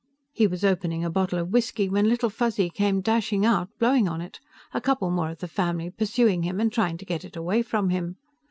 [0.31, 4.19] He was opening a bottle of whisky when Little Fuzzy came dashing out, blowing on
[4.19, 4.39] it,
[4.73, 7.91] a couple more of the family pursuing him and trying to get it away from
[7.91, 8.15] him.